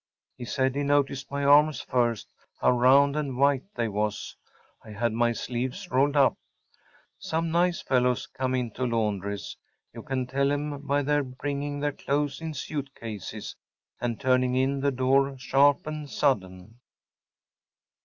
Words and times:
He 0.35 0.45
said 0.45 0.73
he 0.73 0.81
noticed 0.81 1.29
my 1.29 1.43
arms 1.43 1.79
first, 1.81 2.27
how 2.59 2.71
round 2.71 3.15
and 3.15 3.37
white 3.37 3.65
they 3.75 3.87
was. 3.87 4.35
I 4.83 4.89
had 4.89 5.13
my 5.13 5.31
sleeves 5.31 5.91
rolled 5.91 6.15
up. 6.17 6.39
Some 7.19 7.51
nice 7.51 7.81
fellows 7.83 8.25
come 8.25 8.55
into 8.55 8.83
laundries. 8.83 9.55
You 9.93 10.01
can 10.01 10.25
tell 10.25 10.51
’em 10.51 10.87
by 10.87 11.03
their 11.03 11.21
bringing 11.23 11.79
their 11.81 11.91
clothes 11.93 12.41
in 12.41 12.55
suit 12.55 12.95
cases; 12.95 13.55
and 13.99 14.19
turning 14.19 14.55
in 14.55 14.79
the 14.79 14.89
door 14.91 15.37
sharp 15.37 15.85
and 15.85 16.09
sudden. 16.09 16.79